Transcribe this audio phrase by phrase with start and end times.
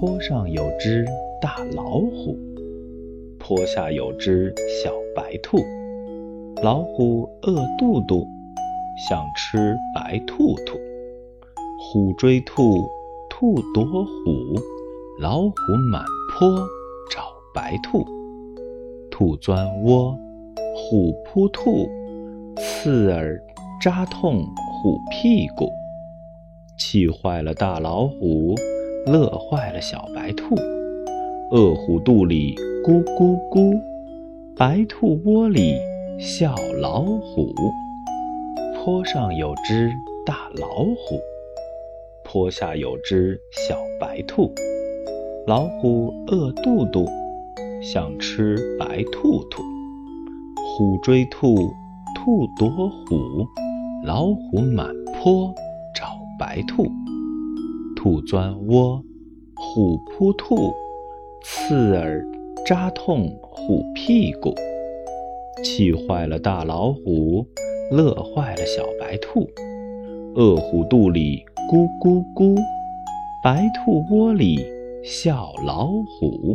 [0.00, 1.06] 坡上有只
[1.40, 2.36] 大老虎，
[3.38, 5.58] 坡下有只小白兔。
[6.62, 8.26] 老虎饿肚肚，
[9.08, 10.76] 想吃白兔兔。
[11.78, 12.88] 虎追兔，
[13.30, 14.60] 兔躲虎，
[15.20, 15.52] 老虎
[15.92, 16.58] 满坡
[17.08, 17.22] 找
[17.54, 18.04] 白兔。
[19.12, 20.18] 兔钻窝，
[20.74, 21.88] 虎扑兔，
[22.56, 23.40] 刺耳
[23.80, 24.44] 扎痛
[24.82, 25.70] 虎屁股。
[26.76, 28.56] 气坏了大老虎，
[29.06, 30.54] 乐坏了小白兔。
[31.50, 33.78] 饿虎肚里咕咕咕，
[34.56, 35.74] 白兔窝里
[36.18, 37.52] 笑老虎。
[38.74, 39.90] 坡上有只
[40.24, 41.20] 大老虎，
[42.24, 44.52] 坡下有只小白兔。
[45.46, 47.06] 老虎饿肚肚，
[47.82, 49.62] 想吃白兔兔。
[50.76, 51.54] 虎追兔，
[52.16, 53.46] 兔躲虎，
[54.06, 55.52] 老虎满坡
[55.94, 56.24] 找。
[56.36, 56.84] 白兔，
[58.04, 59.02] 兔钻窝，
[59.56, 60.74] 虎扑兔，
[61.42, 62.22] 刺耳
[62.66, 64.54] 扎痛虎屁股。
[65.62, 67.46] 气坏了大老虎，
[67.90, 69.48] 乐坏了小白兔。
[70.34, 72.54] 饿虎肚里咕咕咕，
[73.42, 74.60] 白兔窝里
[75.02, 76.54] 笑老虎。